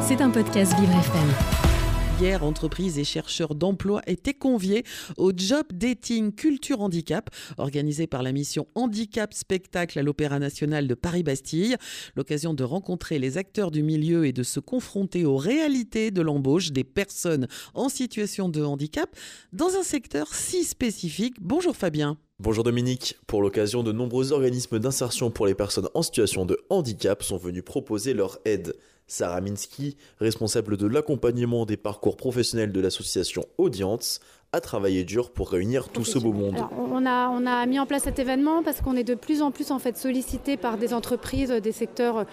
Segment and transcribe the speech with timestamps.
[0.00, 1.28] C'est un podcast Vivre FM.
[2.18, 4.84] Hier, entreprises et chercheurs d'emploi étaient conviés
[5.18, 7.28] au Job Dating Culture Handicap,
[7.58, 11.76] organisé par la mission Handicap Spectacle à l'Opéra National de Paris-Bastille.
[12.16, 16.72] L'occasion de rencontrer les acteurs du milieu et de se confronter aux réalités de l'embauche
[16.72, 19.14] des personnes en situation de handicap
[19.52, 21.34] dans un secteur si spécifique.
[21.40, 22.16] Bonjour Fabien.
[22.40, 23.18] Bonjour Dominique.
[23.26, 27.64] Pour l'occasion, de nombreux organismes d'insertion pour les personnes en situation de handicap sont venus
[27.64, 28.76] proposer leur aide.
[29.08, 34.20] Sarah Minsky, responsable de l'accompagnement des parcours professionnels de l'association Audience,
[34.52, 36.58] a travaillé dur pour réunir tout ce beau monde.
[36.78, 39.50] on, a, on a mis en place cet événement parce qu'on est de plus en
[39.50, 42.24] plus en fait sollicité par des entreprises des secteurs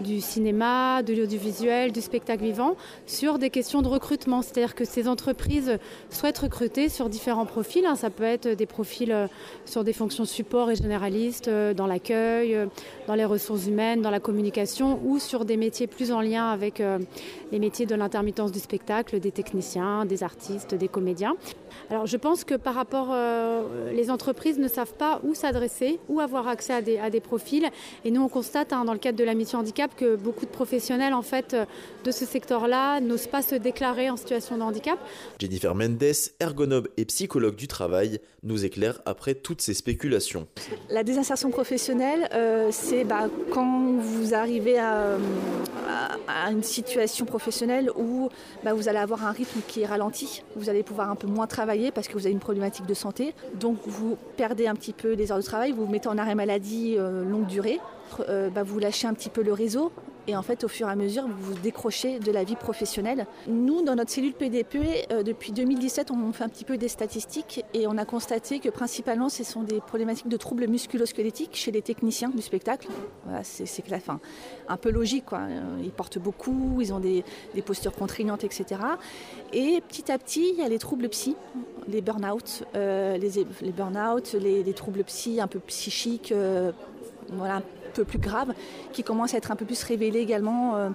[0.00, 4.42] du cinéma, de l'audiovisuel, du spectacle vivant, sur des questions de recrutement.
[4.42, 5.78] C'est-à-dire que ces entreprises
[6.10, 7.84] souhaitent recruter sur différents profils.
[7.84, 7.96] Hein.
[7.96, 9.26] Ça peut être des profils euh,
[9.64, 12.66] sur des fonctions support et généralistes, euh, dans l'accueil, euh,
[13.06, 16.82] dans les ressources humaines, dans la communication, ou sur des métiers plus en lien avec
[17.52, 21.34] les métiers de l'intermittence du spectacle, des techniciens, des artistes, des comédiens.
[21.90, 26.20] Alors je pense que par rapport, euh, les entreprises ne savent pas où s'adresser, où
[26.20, 27.68] avoir accès à des, profils.
[28.04, 30.50] Et nous, on constate hein, dans le cadre de la mission handicap que beaucoup de
[30.50, 31.64] professionnels en fait euh,
[32.04, 34.98] de ce secteur-là n'osent pas se déclarer en situation de handicap.
[35.38, 36.02] Jennifer Mendes,
[36.40, 40.46] ergonobe et psychologue du travail, nous éclaire après toutes ces spéculations.
[40.88, 45.18] La désinsertion professionnelle, euh, c'est bah, quand vous arrivez à,
[46.28, 48.28] à, une situation professionnelle où
[48.64, 51.46] bah, vous allez avoir un rythme qui est ralenti, vous allez pouvoir un peu moins
[51.46, 53.34] travailler parce que vous avez une problématique de santé.
[53.54, 56.34] Donc vous perdez un petit peu les heures de travail, vous vous mettez en arrêt
[56.34, 57.80] maladie euh, longue durée,
[58.28, 59.92] euh, bah, vous lâchez un petit peu le réseau,
[60.26, 63.26] et en fait, au fur et à mesure, vous vous décrochez de la vie professionnelle.
[63.46, 67.64] Nous, dans notre cellule PDP, euh, depuis 2017, on fait un petit peu des statistiques
[67.74, 71.82] et on a constaté que principalement, ce sont des problématiques de troubles musculo-squelettiques chez les
[71.82, 72.88] techniciens du spectacle.
[73.42, 73.66] C'est
[74.68, 75.26] un peu logique.
[75.26, 75.38] Quoi.
[75.38, 77.24] Euh, ils portent beaucoup, ils ont des,
[77.64, 78.80] postures contraignantes, etc.
[79.52, 81.36] Et petit à petit, il y a les troubles psy,
[81.88, 86.32] les burn-out, euh, les, troubles psy un peu psychiques,
[87.32, 88.52] voilà, peu plus grave,
[88.92, 90.88] qui commence à être un peu plus révélé également euh,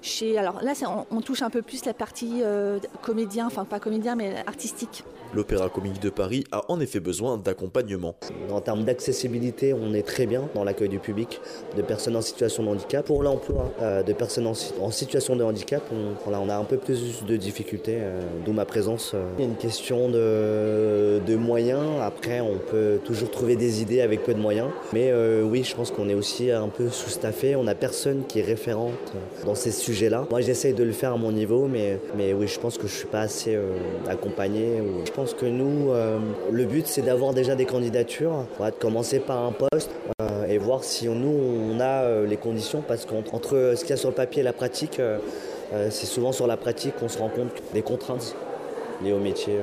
[0.00, 0.38] chez.
[0.38, 0.72] Alors là,
[1.10, 5.04] on, touche un peu plus la partie euh, comédien, enfin pas comédien, mais artistique.
[5.34, 8.14] L'Opéra Comique de Paris a en effet besoin d'accompagnement.
[8.50, 11.40] En termes d'accessibilité, on est très bien dans l'accueil du public,
[11.74, 13.06] de personnes en situation de handicap.
[13.06, 17.24] Pour l'emploi euh, de personnes en, situation de handicap, on, on, a un peu plus
[17.24, 17.98] de difficultés,
[18.44, 19.14] d'où ma présence.
[19.38, 22.00] Il y a une question de, de, moyens.
[22.02, 24.68] Après, on peut toujours trouver des idées avec peu de moyens.
[24.92, 27.56] Mais oui, je pense qu'on est aussi un peu sous-staffé.
[27.56, 28.92] On n'a personne qui est référente
[29.44, 30.26] dans ces sujets-là.
[30.30, 32.92] Moi, j'essaye de le faire à mon niveau, mais, mais oui, je pense que je
[32.92, 33.76] suis pas assez euh,
[34.08, 34.82] accompagné.
[35.04, 36.18] Je pense que nous, euh,
[36.50, 40.84] le but, c'est d'avoir déjà des candidatures, de commencer par un poste euh, et voir
[40.84, 44.40] si nous, on a les conditions, parce qu'entre ce qu'il y a sur le papier
[44.40, 45.00] et la pratique,
[45.90, 48.34] c'est souvent sur la pratique qu'on se rend compte des contraintes
[49.02, 49.54] liées au métier.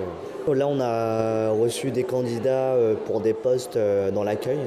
[0.47, 2.75] Là, on a reçu des candidats
[3.05, 3.77] pour des postes
[4.13, 4.59] dans l'accueil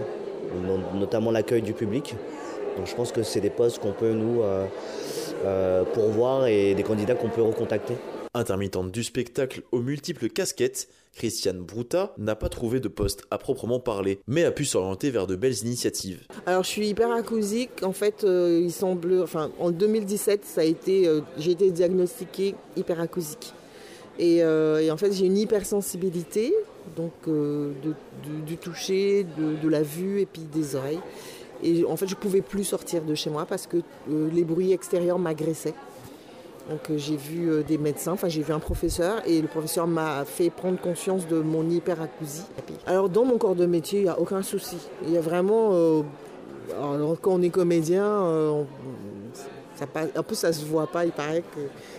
[0.94, 2.14] notamment l'accueil du public.
[2.76, 4.66] Donc je pense que c'est des postes qu'on peut nous euh,
[5.44, 7.94] euh, pourvoir et des candidats qu'on peut recontacter.
[8.34, 13.78] Intermittente du spectacle aux multiples casquettes, Christiane Brouta n'a pas trouvé de poste à proprement
[13.78, 16.26] parler, mais a pu s'orienter vers de belles initiatives.
[16.46, 21.06] Alors je suis hyperacousique, en fait euh, il semble, enfin en 2017 ça a été,
[21.36, 23.52] j'ai été diagnostiquée hyperacousique.
[24.18, 26.52] Et, et en fait j'ai une hypersensibilité,
[26.96, 27.72] donc euh,
[28.46, 31.00] du toucher, de, la vue et puis des oreilles.
[31.62, 33.76] Et en fait, je ne pouvais plus sortir de chez moi parce que
[34.10, 35.74] euh, les bruits extérieurs m'agressaient.
[36.68, 40.24] Donc euh, j'ai vu des médecins, enfin j'ai vu un professeur et le professeur m'a
[40.24, 42.44] fait prendre conscience de mon hyperacousie.
[42.86, 44.76] Alors dans mon corps de métier, il n'y a aucun souci.
[45.06, 46.04] Il y a vraiment...
[46.80, 48.64] alors, quand on est comédien,
[49.82, 51.04] un peu, ça se voit pas.
[51.04, 51.42] Il paraît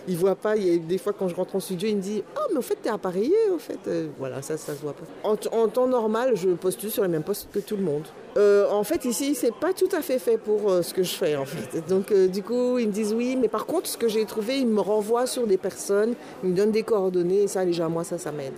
[0.06, 0.56] qu'il voit pas.
[0.56, 2.58] Il y a des fois, quand je rentre en studio, il me dit Ah, mais
[2.58, 3.78] en fait, t'es appareillé, en fait.
[3.86, 5.04] Euh, voilà, ça, ça se voit pas.
[5.28, 8.04] En, temps normal, je postule sur les mêmes postes que tout le monde.
[8.36, 11.14] Euh, en fait, ici, c'est pas tout à fait fait pour euh, ce que je
[11.14, 11.86] fais, en fait.
[11.88, 14.66] Donc, du coup, ils me disent oui, mais par contre, ce que j'ai trouvé, ils
[14.66, 18.18] me renvoient sur des personnes, ils me donnent des coordonnées, et ça, déjà, moi, ça,
[18.18, 18.54] ça m'aide.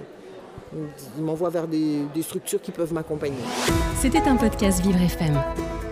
[1.17, 3.37] Ils m'envoient vers des, des structures qui peuvent m'accompagner.
[4.01, 5.41] C'était un podcast Vivre FM.